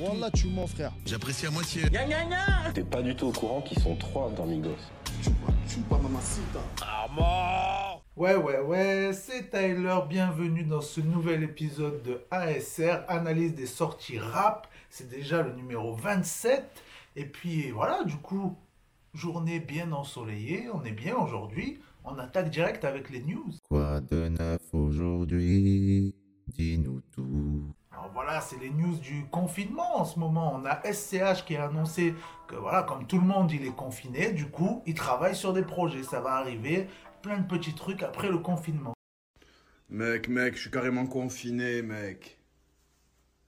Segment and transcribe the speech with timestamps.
[0.00, 0.92] Wallah, tu mens, frère.
[1.04, 1.82] J'apprécie à moitié.
[2.74, 4.76] T'es pas du tout au courant qu'ils sont trois dans Migos.
[8.16, 14.18] Ouais, ouais, ouais, c'est Tyler, bienvenue dans ce nouvel épisode de ASR, analyse des sorties
[14.18, 14.68] rap.
[14.90, 16.64] C'est déjà le numéro 27.
[17.16, 18.56] Et puis voilà, du coup,
[19.14, 21.78] journée bien ensoleillée, on est bien aujourd'hui.
[22.04, 23.50] On attaque direct avec les news.
[23.68, 26.14] Quoi de neuf aujourd'hui?
[26.48, 27.74] Dis-nous tout.
[27.98, 30.54] Alors voilà, c'est les news du confinement en ce moment.
[30.54, 32.14] On a SCH qui a annoncé
[32.46, 34.30] que voilà, comme tout le monde, il est confiné.
[34.30, 36.04] Du coup, il travaille sur des projets.
[36.04, 36.86] Ça va arriver,
[37.22, 38.94] plein de petits trucs après le confinement.
[39.88, 42.38] Mec, mec, je suis carrément confiné, mec.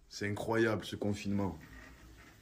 [0.09, 1.57] C'est incroyable ce confinement.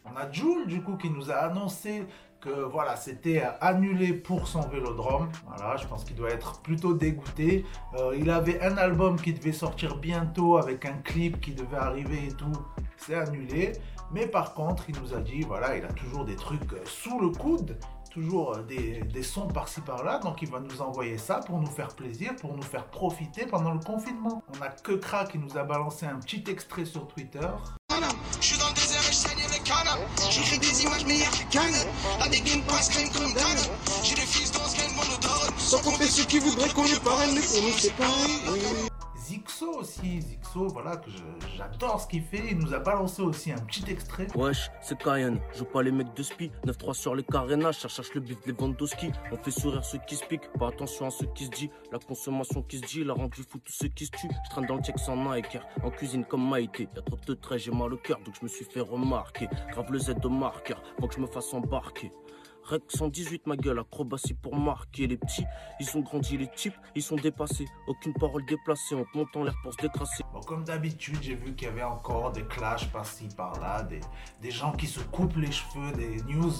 [0.07, 2.07] On a Jules du coup qui nous a annoncé
[2.41, 5.29] que voilà, c'était annulé pour son vélodrome.
[5.47, 7.65] Voilà, je pense qu'il doit être plutôt dégoûté.
[7.99, 12.27] Euh, il avait un album qui devait sortir bientôt avec un clip qui devait arriver
[12.29, 12.53] et tout.
[12.97, 13.73] C'est annulé.
[14.13, 17.19] Mais par contre, il nous a dit, voilà, il a toujours des trucs euh, sous
[17.21, 17.77] le coude.
[18.11, 21.67] Toujours euh, des, des sons par-ci par-là, donc il va nous envoyer ça pour nous
[21.67, 24.43] faire plaisir, pour nous faire profiter pendant le confinement.
[24.57, 27.49] On a que Kra qui nous a balancé un petit extrait sur Twitter.
[29.69, 30.31] Cannes.
[30.31, 31.87] J'écris des images meilleures que.
[32.19, 33.59] La dégaine passe crème comme Dan.
[34.03, 35.55] J'ai des fils dans ce game monotone.
[35.59, 38.88] Sans compter ceux qui voudraient qu'on les parraine, mais pour nous c'est pareil.
[39.29, 41.11] Zixo aussi, Zixo, voilà, que
[41.55, 42.43] j'adore ce qu'il fait.
[42.51, 44.27] Il nous a balancé aussi un petit extrait.
[44.35, 46.51] Wesh, c'est Cayenne, joue pas les mecs de spi.
[46.67, 49.13] 9-3 sur les carénages, cherche cherche le bif de Lewandowski.
[49.31, 51.99] On fait sourire ceux qui se piquent, pas attention à ceux qui se dit La
[51.99, 54.31] consommation qui se dit, la rendu fou tous ceux qui se tuent.
[54.47, 56.89] Je traîne dans le check sans Nike, en cuisine comme Maïté.
[56.97, 59.47] Y'a trop de traits, j'ai mal au cœur, donc je me suis fait remarquer.
[59.73, 62.11] Grave le Z de marqueur, faut que je me fasse embarquer
[62.69, 65.47] Rec 118 ma gueule, acrobatie pour marquer Les petits,
[65.81, 69.45] ils ont grandi, les types, ils sont dépassés Aucune parole déplacée, on te monte en
[69.45, 69.79] l'air pour se
[70.47, 74.01] comme d'habitude, j'ai vu qu'il y avait encore des clashs par-ci, par-là, des,
[74.43, 76.53] des gens qui se coupent les cheveux, des news.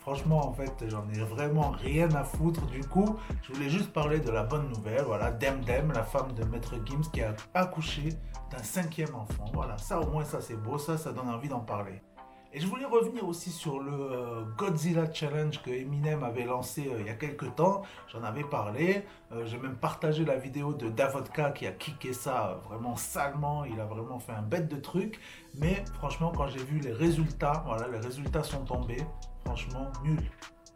[0.00, 2.66] Franchement, en fait, j'en ai vraiment rien à foutre.
[2.66, 5.02] Du coup, je voulais juste parler de la bonne nouvelle.
[5.04, 8.10] Voilà, Dem Dem, la femme de Maître Gims, qui a accouché
[8.50, 9.46] d'un cinquième enfant.
[9.52, 12.02] Voilà, ça au moins, ça c'est beau, ça, ça donne envie d'en parler.
[12.50, 16.96] Et je voulais revenir aussi sur le euh, Godzilla Challenge que Eminem avait lancé euh,
[17.00, 17.82] il y a quelques temps.
[18.10, 19.04] J'en avais parlé.
[19.32, 23.66] Euh, J'ai même partagé la vidéo de Davodka qui a kické ça vraiment salement.
[23.66, 25.20] Il a vraiment fait un bête de truc.
[25.56, 29.04] Mais franchement, quand j'ai vu les résultats, voilà, les résultats sont tombés.
[29.44, 30.30] Franchement, nul.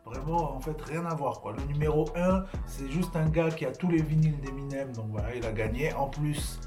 [0.04, 1.40] Vraiment, en fait, rien à voir.
[1.40, 1.52] Quoi.
[1.52, 4.92] Le numéro 1, c'est juste un gars qui a tous les vinyles d'Eminem.
[4.92, 5.94] Donc voilà, il a gagné.
[5.94, 6.60] En plus,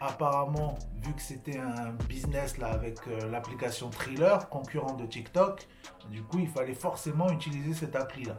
[0.00, 5.66] apparemment, vu que c'était un business avec euh, l'application Thriller, concurrent de TikTok,
[6.10, 8.36] du coup, il fallait forcément utiliser cette appli là.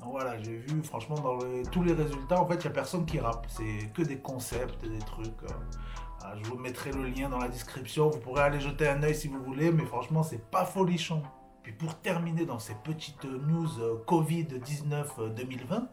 [0.00, 1.38] Donc voilà, j'ai vu, franchement, dans
[1.70, 3.46] tous les résultats, en fait, il n'y a personne qui rappe.
[3.48, 5.42] C'est que des concepts, des trucs.
[5.44, 8.10] euh, je vous mettrai le lien dans la description.
[8.10, 11.22] Vous pourrez aller jeter un œil si vous voulez, mais franchement, c'est pas folichon.
[11.66, 15.88] Puis pour terminer dans ces petites news euh, Covid-19 euh, 2020,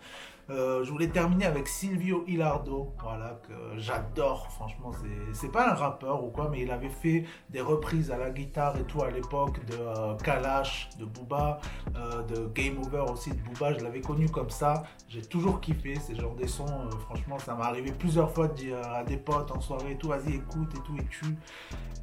[0.51, 4.91] euh, je voulais terminer avec Silvio Hilardo, voilà, que j'adore, franchement,
[5.33, 8.77] c'est- pas un rappeur ou quoi, mais il avait fait des reprises à la guitare
[8.77, 11.59] et tout à l'époque de euh, Kalash, de Booba,
[11.95, 15.95] euh, de Game Over aussi de Booba, je l'avais connu comme ça, j'ai toujours kiffé
[15.95, 19.17] ces genres des sons, euh, franchement, ça m'est arrivé plusieurs fois de dire à des
[19.17, 21.35] potes en soirée et tout, vas-y écoute et tout et tu.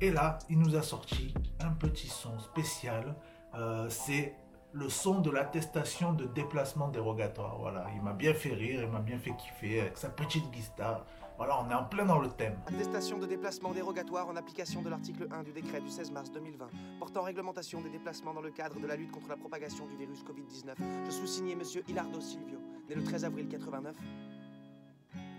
[0.00, 3.14] Et là, il nous a sorti un petit son spécial,
[3.54, 4.34] euh, c'est
[4.72, 7.58] le son de l'attestation de déplacement dérogatoire.
[7.58, 11.04] Voilà, il m'a bien fait rire, il m'a bien fait kiffer avec sa petite guitare.
[11.36, 12.54] Voilà, on est en plein dans le thème.
[12.66, 16.68] Attestation de déplacement dérogatoire en application de l'article 1 du décret du 16 mars 2020
[16.98, 20.22] portant réglementation des déplacements dans le cadre de la lutte contre la propagation du virus
[20.22, 20.74] Covid-19.
[21.06, 23.96] Je sous-signais Monsieur Hilardo Silvio, né le 13 avril 89,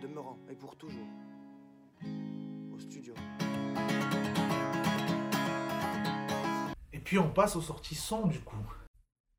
[0.01, 1.07] demeurant et pour toujours
[2.73, 3.13] au studio.
[7.11, 8.55] Puis on passe aux sorties son du coup.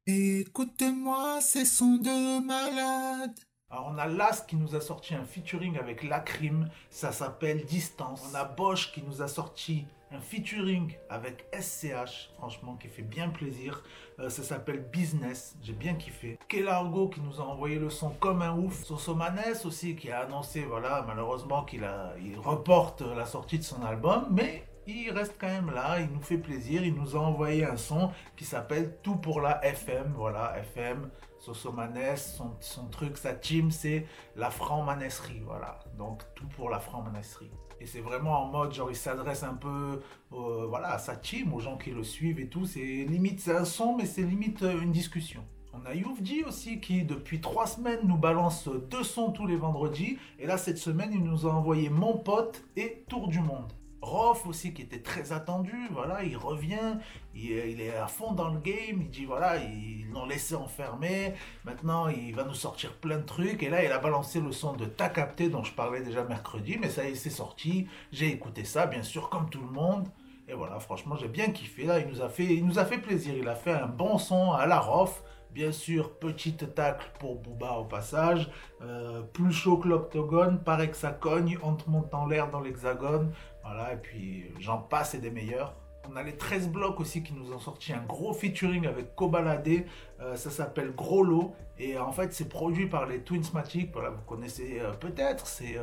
[0.07, 3.33] Écoute-moi, ces sons de malade.
[3.71, 8.29] Alors on a Las qui nous a sorti un featuring avec Lacrim, ça s'appelle Distance.
[8.31, 13.31] On a Bosch qui nous a sorti un featuring avec SCH, franchement qui fait bien
[13.31, 13.83] plaisir.
[14.19, 16.39] Euh, ça s'appelle Business, j'ai bien kiffé.
[16.49, 18.85] Kelargo qui nous a envoyé le son comme un ouf.
[18.85, 23.83] Sosomanes aussi qui a annoncé, voilà, malheureusement qu'il a, il reporte la sortie de son
[23.83, 27.65] album, mais il reste quand même là, il nous fait plaisir, il nous a envoyé
[27.65, 33.35] un son qui s'appelle Tout pour la FM, voilà, FM, Sosomanes, son, son truc, sa
[33.35, 34.07] team, c'est
[34.37, 37.51] la franc-manesserie, voilà, donc tout pour la franc-manesserie.
[37.81, 40.01] Et c'est vraiment en mode, genre, il s'adresse un peu
[40.31, 43.65] voilà, à sa team, aux gens qui le suivent et tout, c'est limite, c'est un
[43.65, 45.45] son, mais c'est limite euh, une discussion.
[45.75, 50.19] On a Youfji aussi qui, depuis trois semaines, nous balance deux sons tous les vendredis.
[50.39, 53.73] Et là, cette semaine, il nous a envoyé Mon Pote et Tour du Monde.
[54.03, 56.99] Rof aussi qui était très attendu, voilà, il revient,
[57.37, 61.35] il, est à fond dans le game, il dit voilà, ils l'ont laissé enfermer,
[61.65, 64.73] maintenant il va nous sortir plein de trucs, et là il a balancé le son
[64.73, 68.87] de Ta capté dont je parlais déjà mercredi, mais ça c'est sorti, j'ai écouté ça,
[68.87, 70.09] bien sûr, comme tout le monde,
[70.49, 72.99] et voilà, franchement j'ai bien kiffé, là il nous a fait, il nous a fait
[72.99, 75.23] plaisir, il a fait un bon son à la Rof,
[75.53, 78.51] Bien sûr, petite tacle pour Booba au passage.
[78.81, 82.61] Euh, plus chaud que l'octogone, paraît que ça cogne, on te monte en l'air dans
[82.61, 83.31] l'hexagone.
[83.65, 85.75] Voilà, et puis j'en passe et des meilleurs.
[86.11, 89.85] On a les 13 blocs aussi qui nous ont sorti un gros featuring avec Kobalade.
[90.21, 91.55] Euh, ça s'appelle Gros Lot.
[91.79, 93.93] Et en fait, c'est produit par les Twinsmatic.
[93.93, 95.47] Voilà, vous connaissez euh, peut-être.
[95.47, 95.77] C'est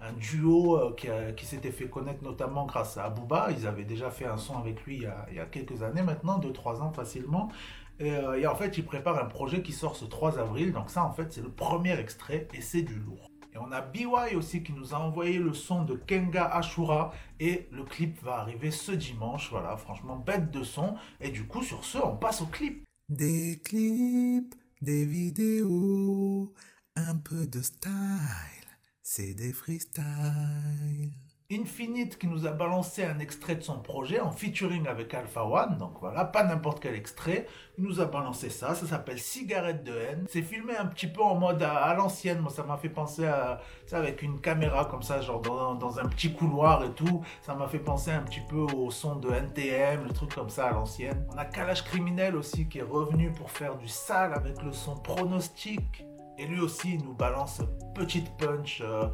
[0.00, 3.48] un duo qui, s'était fait connaître notamment grâce à Booba.
[3.56, 6.80] Ils avaient déjà fait un son avec lui il y a, quelques années maintenant, 2-3
[6.82, 7.48] ans facilement.
[8.00, 10.72] Euh, et, en fait, il prépare un projet qui sort ce 3 avril.
[10.72, 13.30] Donc ça, en fait, c'est le premier extrait et c'est du lourd.
[13.62, 17.84] On a BY aussi qui nous a envoyé le son de Kenga Ashura et le
[17.84, 19.50] clip va arriver ce dimanche.
[19.50, 20.96] Voilà, franchement, bête de son.
[21.20, 22.84] Et du coup, sur ce, on passe au clip.
[23.10, 26.54] Des clips, des vidéos,
[26.96, 27.90] un peu de style,
[29.02, 31.12] c'est des freestyles.
[31.52, 35.78] Infinite qui nous a balancé un extrait de son projet en featuring avec Alpha One,
[35.78, 39.92] donc voilà, pas n'importe quel extrait, il nous a balancé ça, ça s'appelle Cigarette de
[39.92, 43.26] haine, c'est filmé un petit peu en mode à, l'ancienne, moi ça m'a fait penser
[43.26, 47.54] à ça avec une caméra comme ça, genre dans, un petit couloir et tout, ça
[47.54, 50.72] m'a fait penser un petit peu au son de NTM, le truc comme ça à
[50.72, 51.26] l'ancienne.
[51.34, 54.94] On a Kalash Criminel aussi qui est revenu pour faire du sale avec le son
[54.94, 56.04] pronostic,
[56.38, 57.60] et lui aussi il nous balance
[57.94, 58.82] petite punch.
[58.82, 59.08] Euh,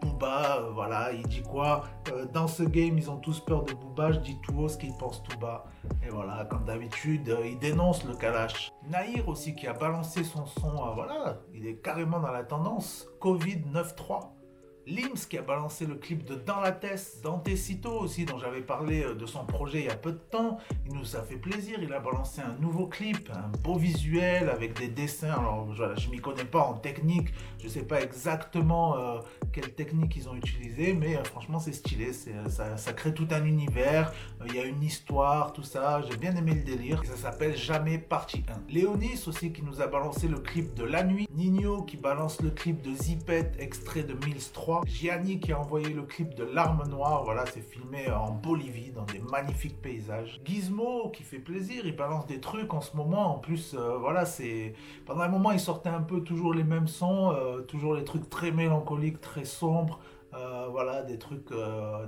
[0.00, 3.72] Booba, euh, voilà, il dit quoi euh, Dans ce game, ils ont tous peur de
[3.74, 5.64] Booba, je dis tout haut ce qu'ils pensent tout bas.
[6.06, 8.70] Et voilà, comme d'habitude, euh, il dénonce le Kalash.
[8.88, 13.06] Naïr aussi qui a balancé son son, voilà, il est carrément dans la tendance.
[13.20, 14.39] Covid 9.3.
[14.86, 19.02] Lims qui a balancé le clip de Dans la Tête, Dantecito aussi, dont j'avais parlé
[19.02, 20.58] euh, de son projet il y a peu de temps.
[20.86, 24.78] Il nous a fait plaisir, il a balancé un nouveau clip, un beau visuel avec
[24.78, 25.32] des dessins.
[25.32, 27.28] Alors voilà, je m'y connais pas en technique,
[27.62, 29.20] je sais pas exactement euh,
[29.52, 33.44] quelle technique ils ont utilisé, mais euh, franchement c'est stylé, ça, ça, crée tout un
[33.44, 34.12] univers,
[34.46, 37.02] il y a une histoire, tout ça, j'ai bien aimé le délire.
[37.04, 38.72] ça s'appelle Jamais Partie 1.
[38.72, 41.28] Léonis aussi qui nous a balancé le clip de La Nuit.
[41.34, 44.69] Nino qui balance le clip de Zipette, extrait de Mills 3.
[44.86, 49.04] Gianni qui a envoyé le clip de L'arme noire, voilà, c'est filmé en Bolivie, dans
[49.04, 50.40] des magnifiques paysages.
[50.44, 54.24] Gizmo qui fait plaisir, il balance des trucs en ce moment, en plus, euh, voilà,
[54.24, 54.74] c'est...
[55.06, 58.28] Pendant un moment, il sortait un peu toujours les mêmes sons, euh, toujours les trucs
[58.28, 60.00] très mélancoliques, très sombres,
[60.34, 61.48] euh, voilà, des trucs,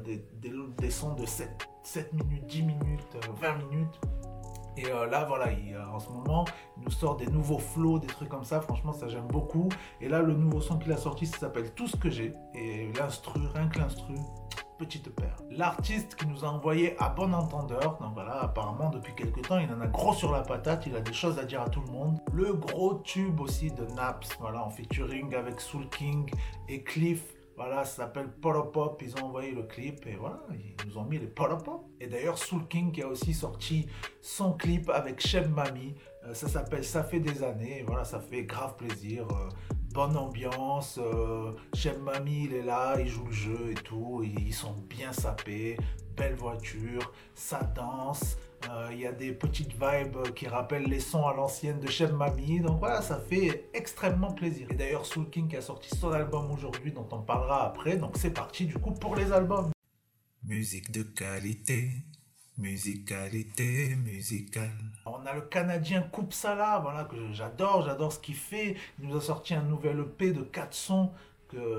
[0.04, 1.48] des, sons de 7,
[1.82, 4.00] 7 minutes, 10 minutes, 20 minutes.
[4.76, 6.44] Et euh, là, voilà, il, en ce moment,
[6.76, 8.60] il nous sort des nouveaux flows, des trucs comme ça.
[8.60, 9.68] Franchement, ça j'aime beaucoup.
[10.00, 12.34] Et là, le nouveau son qu'il a sorti, ça s'appelle Tout ce que j'ai.
[12.54, 14.14] Et l'instru, rien que l'instru,
[14.78, 15.36] petite paire.
[15.50, 19.70] L'artiste qui nous a envoyé à bon entendeur, donc voilà, apparemment depuis quelques temps, il
[19.72, 21.92] en a gros sur la patate, il a des choses à dire à tout le
[21.92, 22.18] monde.
[22.32, 26.28] Le gros tube aussi de Naps, voilà, en featuring avec Soul King
[26.68, 27.22] et Cliff.
[27.64, 29.00] Voilà, ça s'appelle Pop.
[29.02, 31.62] Ils ont envoyé le clip et voilà, ils nous ont mis les Pop.
[32.00, 33.86] Et d'ailleurs, Soul King qui a aussi sorti
[34.20, 35.94] son clip avec Chef Mami.
[36.24, 37.84] Euh, ça s'appelle Ça fait des années.
[37.86, 39.28] Voilà, ça fait grave plaisir.
[39.30, 39.48] Euh,
[39.94, 40.98] bonne ambiance.
[41.00, 44.24] Euh, Chef Mami, il est là, il joue le jeu et tout.
[44.24, 45.76] Ils sont bien sapés.
[46.16, 48.36] Belle voiture, ça danse.
[48.90, 52.60] Il y a des petites vibes qui rappellent les sons à l'ancienne de Chef Mami.
[52.60, 54.66] Donc voilà, ça fait extrêmement plaisir.
[54.70, 57.96] Et d'ailleurs, Soul King qui a sorti son album aujourd'hui, dont on parlera après.
[57.96, 59.70] Donc c'est parti du coup pour les albums.
[60.44, 61.90] Musique de qualité.
[62.58, 64.70] Musicalité musicale.
[65.06, 68.76] On a le Canadien Sala, voilà, que j'adore, j'adore ce qu'il fait.
[69.00, 71.12] Il nous a sorti un nouvel EP de 4 sons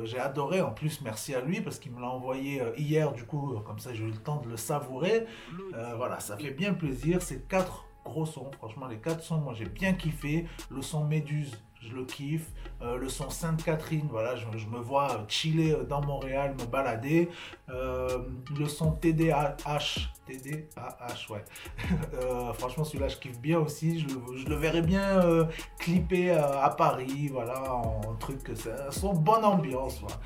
[0.04, 0.62] j'ai adoré.
[0.62, 3.80] En plus, merci à lui parce qu'il me l'a envoyé euh, hier, du coup, comme
[3.80, 5.26] ça j'ai eu le temps de le savourer.
[5.74, 7.22] Euh, voilà, ça fait bien plaisir.
[7.22, 10.46] C'est quatre gros sons, franchement, les quatre sons, moi j'ai bien kiffé.
[10.70, 12.50] Le son Méduse, je le kiffe.
[12.82, 17.30] Euh, le son Sainte-Catherine, voilà, je, me vois chiller dans Montréal, me balader.
[17.68, 21.44] le son TDAH, TDAH, ouais.
[22.54, 24.00] franchement, celui-là, je kiffe bien aussi.
[24.00, 25.46] Je, le verrais bien euh,
[25.80, 28.50] clipper à Paris, voilà, en truc.
[28.50, 30.18] Un son bonne ambiance, voilà.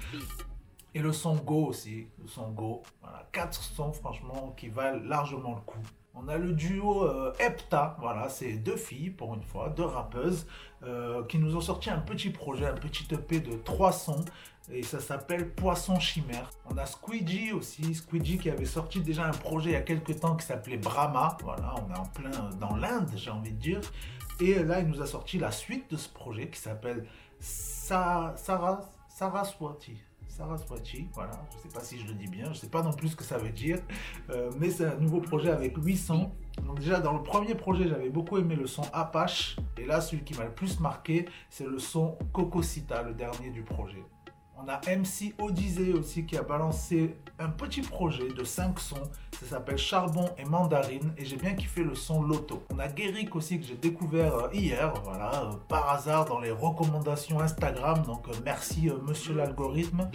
[0.94, 2.82] Et le son Go aussi, le son Go.
[3.02, 5.78] Voilà, quatre sons, franchement, qui valent largement le coup.
[6.20, 10.48] On a le duo euh, Epta, voilà, c'est deux filles pour une fois, deux rappeuses,
[10.84, 14.26] euh, qui nous ont sorti un petit projet, un petit EP de trois sons,
[14.72, 16.50] et ça s'appelle Poisson Chimère.
[16.72, 20.20] On a Squeegee aussi, Squeegee qui avait sorti déjà un projet il y a quelques
[20.20, 23.82] temps qui s'appelait Brahma, voilà, on est en plein dans l'Inde, j'ai envie de dire,
[24.40, 27.06] et là il nous a sorti la suite de ce projet qui s'appelle
[27.40, 28.48] Saraswati.
[30.38, 33.10] Saraswati, voilà, je sais pas si je le dis bien, je sais pas non plus
[33.10, 33.80] ce que ça veut dire,
[34.30, 36.32] euh, mais c'est un nouveau projet avec 800.
[36.64, 40.24] Donc déjà dans le premier projet j'avais beaucoup aimé le son Apache, et là celui
[40.24, 44.04] qui m'a le plus marqué c'est le son Cocosita, le dernier du projet.
[44.60, 49.10] On a MC Odyssey aussi qui a balancé un petit projet de 5 sons.
[49.40, 52.64] Ça s'appelle Charbon et Mandarine et j'ai bien kiffé le son Loto.
[52.74, 56.50] On a Guéric aussi que j'ai découvert euh, hier, voilà, euh, par hasard dans les
[56.50, 58.02] recommandations Instagram.
[58.02, 60.10] Donc euh, merci monsieur l'algorithme.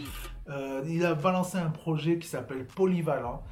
[0.89, 3.45] il a balancé un projet qui s'appelle Polyvalent.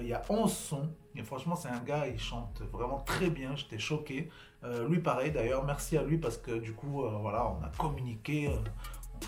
[0.00, 0.90] il y a 11 sons.
[1.16, 3.56] Et franchement, c'est un gars, il chante vraiment très bien.
[3.56, 4.28] J'étais choqué.
[4.88, 5.64] lui, pareil d'ailleurs.
[5.64, 8.50] Merci à lui parce que du coup, voilà, on a communiqué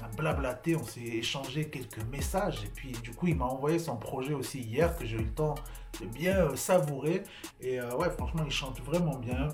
[0.00, 3.78] on a blablaté, on s'est échangé quelques messages et puis du coup il m'a envoyé
[3.78, 5.54] son projet aussi hier que j'ai eu le temps
[6.00, 7.22] de bien euh, savourer
[7.60, 9.48] et euh, ouais franchement il chante vraiment bien.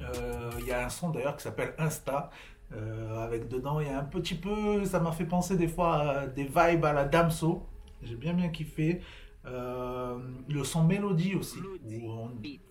[0.00, 2.30] Euh, il y a un son d'ailleurs qui s'appelle Insta
[3.22, 6.26] avec dedans il y a un petit peu, ça m'a fait penser des fois à
[6.26, 7.66] des vibes à la Damso,
[8.02, 9.00] j'ai bien bien kiffé.
[9.44, 11.60] le son mélodie aussi,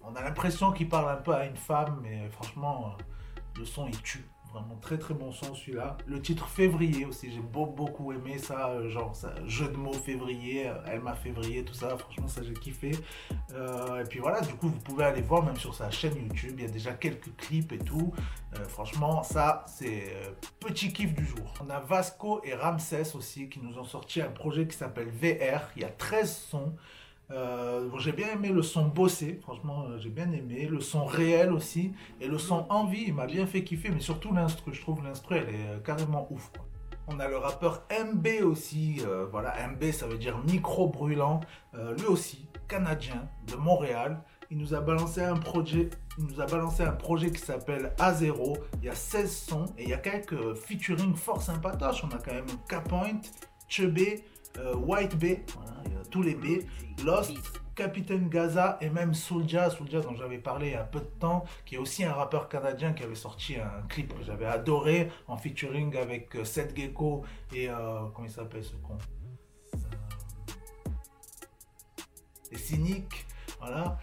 [0.04, 2.96] on a l'impression qu'il parle un peu à une femme, mais franchement,
[3.58, 4.24] le son il tue.
[4.58, 5.98] Vraiment très très bon son celui-là.
[6.08, 10.68] Le titre Février aussi, j'ai beaucoup aimé ça, euh, genre ça, jeu de mots février,
[10.68, 12.92] euh, elle m'a février, tout ça, franchement ça j'ai kiffé.
[13.54, 16.56] Euh, et puis voilà, du coup vous pouvez aller voir même sur sa chaîne YouTube,
[16.58, 18.12] il y a déjà quelques clips et tout.
[18.70, 20.14] franchement ça c'est
[20.60, 21.54] petit kiff du jour.
[21.64, 25.62] On a Vasco et Ramsès aussi qui nous ont sorti un projet qui s'appelle VR,
[25.76, 26.74] il y a 13 sons.
[27.30, 30.68] Euh, j'ai bien aimé le son bossé, franchement, euh, j'ai bien aimé.
[30.70, 31.94] Le son réel aussi.
[32.22, 33.90] Et le son envie, il m'a bien fait kiffer.
[33.90, 36.52] Mais surtout l'instru, je trouve l'instru, elle est euh, carrément ouf.
[37.08, 39.02] On a le rappeur MB aussi.
[39.32, 41.40] voilà, MB, ça veut dire micro brûlant.
[41.98, 44.22] lui aussi, canadien, de Montréal.
[44.52, 48.58] Il nous a balancé un projet, il nous a balancé un projet qui s'appelle A0.
[48.80, 52.04] Il y a 16 sons et il y a quelques featuring fort sympatoches.
[52.04, 53.22] On a quand même K-Point,
[53.70, 54.26] Chebé,
[54.76, 55.44] White Bay,
[56.10, 56.64] tous les B,
[57.06, 57.34] Lost,
[57.78, 61.46] Capitaine Gaza et même Soulja, Soulja dont j'avais parlé il y a peu de temps,
[61.64, 65.38] qui est aussi un rappeur canadien qui avait sorti un clip que j'avais adoré en
[65.38, 67.24] featuring avec euh, Seth Gecko
[67.54, 68.98] et euh, comment il s'appelle ce con
[69.76, 69.78] euh,
[72.52, 73.28] Et Cynic,
[73.60, 74.00] voilà.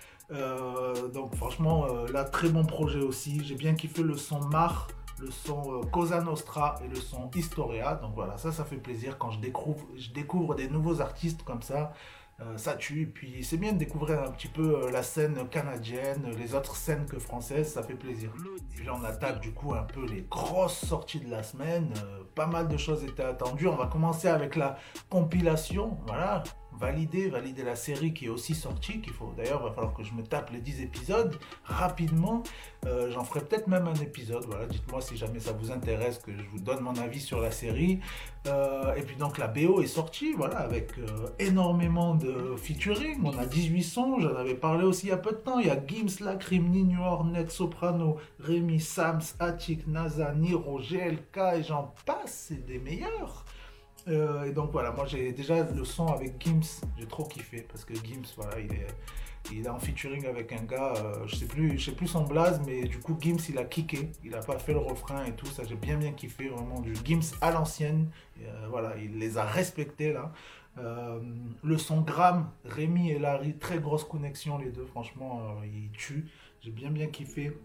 [1.12, 3.42] donc franchement, là très bon projet aussi.
[3.44, 4.86] J'ai bien kiffé le son Mar
[5.20, 7.94] le son Cosa Nostra et le son Historia.
[7.94, 11.62] Donc voilà, ça, ça fait plaisir quand je découvre, je découvre des nouveaux artistes comme
[11.62, 11.92] ça.
[12.40, 13.06] Euh, ça tue.
[13.06, 17.06] Puis c'est bien de découvrir un petit peu euh, la scène canadienne, les autres scènes
[17.06, 18.30] que françaises, ça fait plaisir.
[18.74, 21.92] Puis là on attaque du coup un peu les grosses sorties de la semaine.
[22.04, 23.68] Euh, pas mal de choses étaient attendues.
[23.68, 24.76] On va commencer avec la
[25.08, 25.96] compilation.
[26.08, 26.42] Voilà,
[26.78, 30.02] valider, valider la série qui est aussi sortie, qu'il faut d'ailleurs, il va falloir que
[30.02, 32.42] je me tape les 10 épisodes rapidement.
[32.86, 36.32] Euh, j'en ferai peut-être même un épisode, voilà, dites-moi si jamais ça vous intéresse que
[36.36, 38.00] je vous donne mon avis sur la série.
[38.46, 41.06] Euh, et puis donc la BO est sortie, voilà, avec euh,
[41.38, 43.20] énormément de featuring.
[43.24, 45.58] On a 18 sons, j'en avais parlé aussi il y a peu de temps.
[45.58, 51.62] Il y a Gims, Lacrim, Nino, Hornet, Soprano, Rémi, Sams, Attic, NASA, Niro, GLK et
[51.62, 53.44] j'en passe, c'est des meilleurs.
[54.08, 57.84] Euh, et donc voilà, moi j'ai déjà le son avec Gims, j'ai trop kiffé parce
[57.84, 58.86] que Gims, voilà, il est,
[59.50, 62.24] il est en featuring avec un gars, euh, je sais plus, je sais plus son
[62.24, 65.32] blaze, mais du coup Gims il a kické, il a pas fait le refrain et
[65.32, 68.10] tout, ça j'ai bien bien kiffé, vraiment du Gims à l'ancienne,
[68.42, 70.32] euh, voilà, il les a respectés là.
[70.76, 76.26] le son Gram, Rémi et Larry, très grosse connexion les deux, franchement, ils tuent,
[76.60, 77.56] j'ai bien bien kiffé.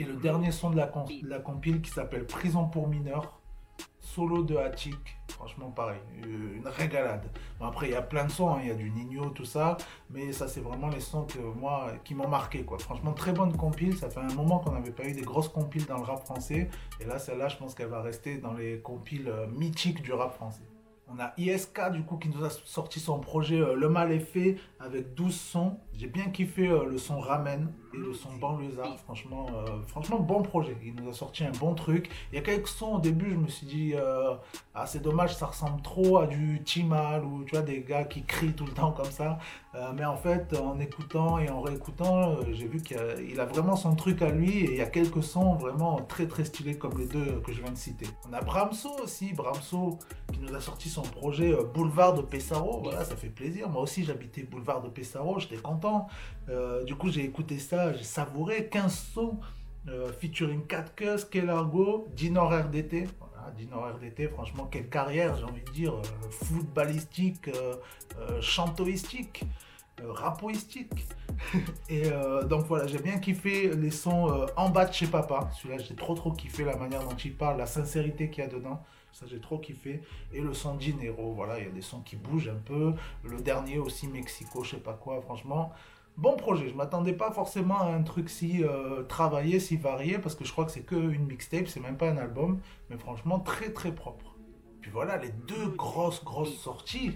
[0.00, 3.37] Et le dernier son de la, de la compile qui s'appelle Prison pour mineurs,
[4.18, 7.30] solo de Hachik, franchement pareil, une régalade.
[7.60, 8.58] après il y a plein de sons, hein.
[8.62, 9.76] il y a du Nino, tout ça,
[10.10, 12.78] mais ça c'est vraiment les sons que moi qui m'ont marqué quoi.
[12.80, 15.86] Franchement très bonne compile, ça fait un moment qu'on n'avait pas eu des grosses compiles
[15.86, 16.68] dans le rap français,
[17.00, 20.34] et là celle-là je pense qu'elle va rester dans les compiles euh, mythiques du rap
[20.34, 20.66] français.
[21.10, 24.20] On a ISK du coup qui nous a sorti son projet euh, Le Mal est
[24.20, 25.78] fait avec 12 sons.
[25.94, 28.98] J'ai bien kiffé euh, le son Ramen et le son Banlieusard.
[28.98, 30.76] Franchement, euh, franchement, bon projet.
[30.84, 32.10] Il nous a sorti un bon truc.
[32.30, 33.94] Il y a quelques sons au début, je me suis dit,
[34.74, 38.22] ah, c'est dommage, ça ressemble trop à du Timal ou tu vois, des gars qui
[38.24, 39.38] crient tout le temps comme ça.
[39.94, 44.20] mais en fait, en écoutant et en réécoutant, j'ai vu qu'il a, vraiment son truc
[44.20, 47.40] à lui et il y a quelques sons vraiment très très stylés comme les deux
[47.40, 48.06] que je viens de citer.
[48.28, 49.98] On a Bramso aussi, Bramso
[50.38, 52.80] qui nous a sorti son projet euh, Boulevard de Pessaro.
[52.82, 53.68] Voilà, ça fait plaisir.
[53.68, 56.08] Moi aussi, j'habitais Boulevard de Pessaro, j'étais content.
[56.48, 59.38] Euh, du coup, j'ai écouté ça, j'ai savouré 15 sons
[59.88, 63.08] euh, featuring 4 Cuss, Kelargo, Dinor RDT.
[63.18, 65.94] Voilà, Dinor RDT, franchement, quelle carrière, j'ai envie de dire,
[66.30, 67.50] footballistique,
[68.40, 69.44] chantoistique.
[70.02, 71.06] rapoistique.
[71.88, 72.10] et
[72.48, 75.50] donc voilà, j'ai bien kiffé les sons en bas de chez papa.
[75.54, 78.50] Celui-là, j'ai trop trop kiffé la manière dont il parle, la sincérité qu'il y a
[78.50, 78.82] dedans.
[79.12, 80.02] Ça, j'ai trop kiffé.
[80.32, 82.94] Et le son Dinero, voilà, il y a des sons qui bougent un peu.
[83.24, 85.72] Le dernier aussi, Mexico, je sais pas quoi, franchement.
[86.16, 90.34] Bon projet, je m'attendais pas forcément à un truc si euh, travaillé, si varié, parce
[90.34, 92.60] que je crois que c'est que une mixtape, c'est même pas un album,
[92.90, 94.34] mais franchement très très propre.
[94.80, 97.12] Puis voilà, les deux grosses grosses sorties.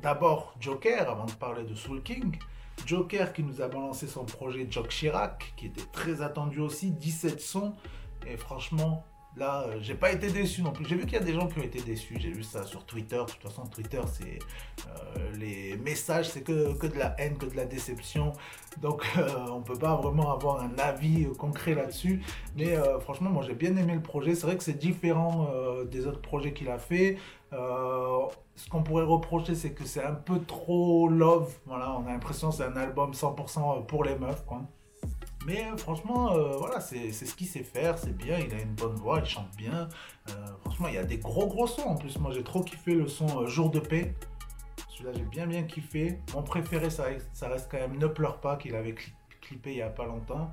[0.00, 2.38] D'abord Joker, avant de parler de Soul King.
[2.86, 7.38] Joker qui nous a balancé son projet Jock Chirac, qui était très attendu aussi, 17
[7.38, 7.74] sons,
[8.26, 9.04] et franchement,
[9.36, 10.84] Là, euh, j'ai pas été déçu non plus.
[10.86, 12.16] J'ai vu qu'il y a des gens qui ont été déçus.
[12.18, 13.16] J'ai vu ça sur Twitter.
[13.16, 14.38] De toute façon, Twitter, c'est
[14.86, 18.32] euh, les messages, c'est que, que de la haine, que de la déception.
[18.82, 22.22] Donc, euh, on peut pas vraiment avoir un avis concret là-dessus.
[22.56, 24.34] Mais franchement, moi, j'ai bien aimé le projet.
[24.34, 25.48] C'est vrai que c'est différent
[25.90, 27.16] des autres projets qu'il a fait.
[27.50, 31.50] ce qu'on pourrait reprocher, c'est que c'est un peu trop love.
[31.66, 34.62] Voilà, on a l'impression que c'est un album 100% pour les meufs, quoi.
[35.46, 38.74] Mais euh, franchement, euh, voilà, c'est ce qu'il sait faire, c'est bien, il a une
[38.74, 39.88] bonne voix, il chante bien.
[40.28, 42.18] Euh, franchement, il y a des gros gros sons en plus.
[42.18, 44.14] Moi, j'ai trop kiffé le son Jour de paix.
[44.90, 46.18] Celui-là, j'ai bien bien kiffé.
[46.34, 48.94] Mon préféré, ça, ça reste quand même Ne pleure pas, qu'il avait
[49.40, 50.52] clippé il y a pas longtemps.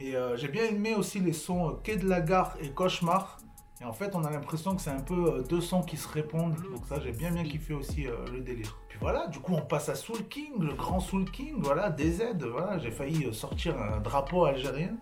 [0.00, 3.38] Et j'ai bien aimé aussi les sons Quai de la gare et Cauchemar.
[3.80, 6.08] Et en fait, on a l'impression que c'est un peu euh, deux sons qui se
[6.08, 6.56] répondent.
[6.72, 8.76] Donc ça, j'ai bien bien kiffé aussi euh, le délire.
[8.88, 12.34] Puis voilà, du coup, on passe à Soul King, le grand Soul King, voilà, DZ.
[12.50, 14.96] Voilà, j'ai failli euh, sortir un drapeau algérien.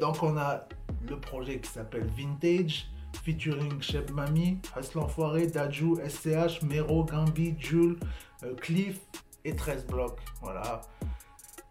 [0.00, 0.64] donc on a
[1.08, 2.90] le projet qui s'appelle Vintage,
[3.22, 7.98] featuring Cheb Mami, Hustle Enfoiré, Daju, SCH, Mero, Gambi, Jules,
[8.60, 8.98] Cliff
[9.44, 10.18] et 13 blocs.
[10.42, 10.80] Voilà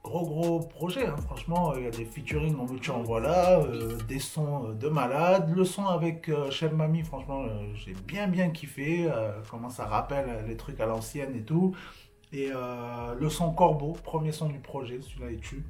[0.07, 1.15] gros gros projet, hein.
[1.25, 5.51] franchement, il y a des featuring en veux en voilà, euh, des sons de malade,
[5.55, 9.09] le son avec euh, Chef Mami, franchement, euh, j'ai bien bien kiffé,
[9.51, 11.75] comment ça rappelle les trucs à l'ancienne et tout,
[12.31, 12.49] et
[13.19, 15.63] le son Corbeau, premier son du projet, celui-là est tu.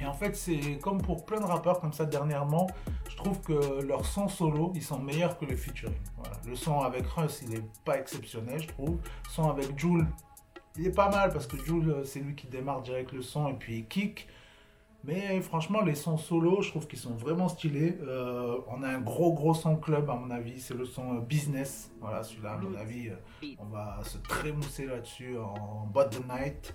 [0.00, 2.66] Et en fait, c'est comme pour plein de rappeurs comme ça dernièrement,
[3.08, 5.94] je trouve que leurs sons solo, ils sont meilleurs que les featuring.
[6.46, 8.96] Le son avec Russ, il est pas exceptionnel, je trouve.
[8.96, 10.06] Le son avec Jules,
[10.78, 13.48] il est pas mal parce que Jules, euh, c'est lui qui démarre direct le son
[13.48, 14.28] et puis il kick.
[15.04, 17.96] Mais franchement, les sons solo, je trouve qu'ils sont vraiment stylés.
[18.02, 20.60] Euh, on a un gros, gros son club, à mon avis.
[20.60, 21.92] C'est le son euh, business.
[22.00, 23.10] Voilà, celui-là, à mon avis,
[23.58, 26.74] on va se trémousser là-dessus en boîte de night.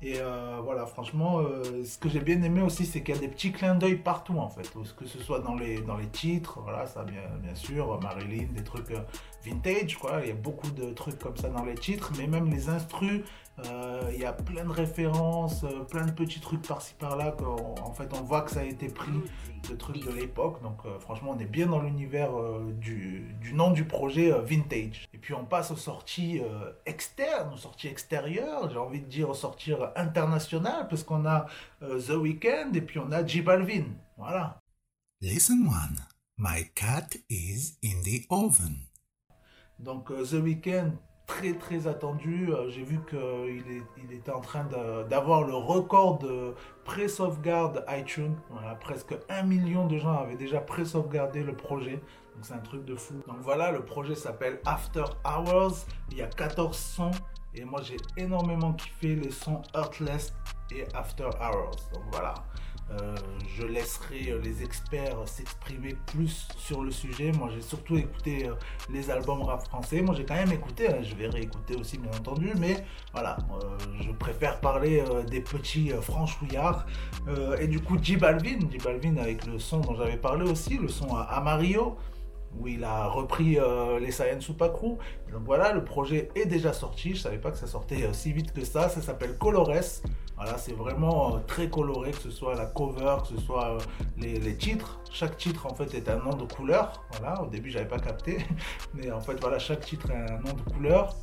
[0.00, 0.18] Et
[0.62, 1.42] voilà, franchement,
[1.84, 4.38] ce que j'ai bien aimé aussi, c'est qu'il y a des petits clins d'œil partout,
[4.38, 4.70] en fait.
[4.96, 8.62] Que ce soit dans les, dans les titres, voilà, ça, bien, bien sûr, Marilyn, des
[8.62, 8.92] trucs
[9.44, 10.20] vintage, quoi.
[10.22, 13.22] Il y a beaucoup de trucs comme ça dans les titres, mais même les instrus,
[13.22, 13.22] euh,
[14.12, 17.36] il y a plein de références, euh, plein de petits trucs par-ci par-là.
[17.82, 19.22] En fait, on voit que ça a été pris
[19.68, 20.62] de trucs de l'époque.
[20.62, 22.30] Donc, euh, franchement, on est bien dans l'univers
[22.80, 25.08] du, du, nom du projet Vintage.
[25.12, 26.40] Et puis, on passe aux sorties
[26.86, 28.70] externes, aux sorties extérieures.
[28.70, 31.46] J'ai envie de dire aux sorties internationales, parce qu'on a
[31.80, 33.84] The Weeknd et puis on a J Balvin.
[34.16, 34.60] Voilà.
[35.20, 35.96] Listen one.
[36.40, 38.88] My cat is in the oven.
[39.80, 40.92] Donc euh, The Weeknd,
[41.28, 42.50] très très attendu.
[42.50, 44.66] Euh, j'ai vu qu'il il était en train
[45.08, 48.34] d'avoir le record de pré-sauvegarde iTunes.
[48.80, 52.02] presque un million de gens avaient déjà pré-sauvegardé le projet.
[52.34, 53.14] Donc c'est un truc de fou.
[53.28, 55.86] Donc voilà, le projet s'appelle After Hours.
[56.10, 57.12] Il y a 14 sons.
[57.54, 60.34] Et moi j'ai énormément kiffé les sons Heartless
[60.70, 61.76] et After Hours.
[61.92, 62.34] Donc voilà.
[62.90, 63.14] Euh,
[63.54, 67.32] je laisserai euh, les experts s'exprimer plus sur le sujet.
[67.32, 68.54] Moi, j'ai surtout écouté euh,
[68.90, 70.00] les albums rap français.
[70.00, 70.88] Moi, j'ai quand même écouté.
[70.88, 71.02] Hein.
[71.02, 72.52] je vais réécouter aussi, bien entendu.
[72.58, 73.36] Mais voilà,
[74.00, 76.86] je préfère parler des petits franchouillards.
[77.60, 80.88] et du coup, J Balvin, J Balvin avec le son dont j'avais parlé aussi, le
[80.88, 81.96] son à Amario
[82.58, 83.58] où il a repris
[84.00, 84.96] les Saiyan Supakru.
[85.32, 87.14] Donc voilà, le projet est déjà sorti.
[87.14, 88.88] Je savais pas que ça sortait si vite que ça.
[88.88, 90.02] Ça s'appelle Colores.
[90.38, 93.78] Voilà, c'est vraiment euh, très coloré, que ce soit la cover, que ce soit euh,
[94.16, 95.00] les, titres.
[95.10, 97.04] Chaque titre en fait est un nom de couleur.
[97.10, 98.38] Voilà, au début j'avais pas capté,
[98.94, 101.16] mais en fait voilà, chaque titre est un nom de couleur.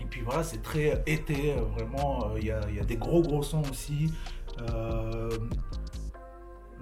[0.00, 2.30] Et puis voilà, c'est très été, euh, vraiment.
[2.38, 4.10] Il y, a, des gros gros sons aussi.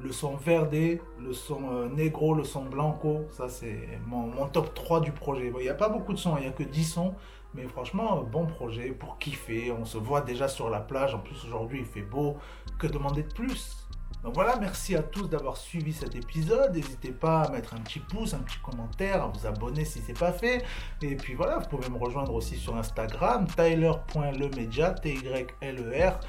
[0.04, 5.12] Le son verdé, le son négro, le son blanco, ça c'est mon, top 3 du
[5.12, 5.50] projet.
[5.58, 7.14] Il n'y a pas beaucoup de sons, il n'y a que 10 sons,
[7.54, 9.72] mais franchement, bon projet pour kiffer.
[9.72, 11.14] On se voit déjà sur la plage.
[11.14, 12.36] En plus, aujourd'hui, il fait beau.
[12.78, 13.78] Que demander de plus?
[14.22, 16.74] Donc voilà, merci à tous d'avoir suivi cet épisode.
[16.74, 20.08] N'hésitez pas à mettre un petit pouce, un petit commentaire, à vous abonner si ce
[20.08, 20.64] n'est pas fait.
[21.00, 26.20] Et puis voilà, vous pouvez me rejoindre aussi sur Instagram, tyler.lemedia, T-Y-L-E-R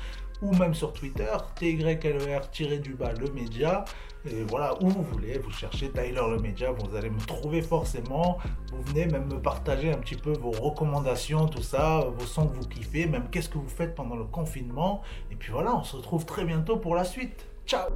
[0.42, 3.86] ou même sur Twitter, TYLER-du-bas le média.
[4.28, 8.40] Et voilà, où vous voulez, vous cherchez Tyler le média, vous allez me trouver forcément.
[8.72, 12.56] Vous venez même me partager un petit peu vos recommandations, tout ça, vos sons que
[12.56, 15.02] vous kiffez, même qu'est-ce que vous faites pendant le confinement.
[15.32, 17.48] Et puis voilà, on se retrouve très bientôt pour la suite.
[17.68, 17.90] Ciao